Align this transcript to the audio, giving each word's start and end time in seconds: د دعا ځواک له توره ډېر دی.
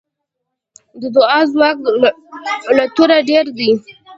د 1.01 1.03
دعا 1.15 1.39
ځواک 1.51 1.77
له 2.77 2.83
توره 2.95 3.17
ډېر 3.29 3.45
دی. 3.57 3.69